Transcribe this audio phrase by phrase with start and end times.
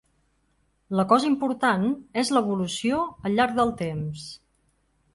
[0.99, 1.87] La cosa important
[2.23, 4.29] és l’evolució al llarg del temps.